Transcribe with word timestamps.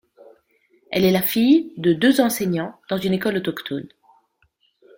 Elle 0.89 1.05
est 1.05 1.11
la 1.11 1.21
fille 1.21 1.73
de 1.77 1.93
deux 1.93 2.21
enseignants 2.21 2.75
dans 2.89 2.97
une 2.97 3.13
école 3.13 3.37
autochtone. 3.37 3.87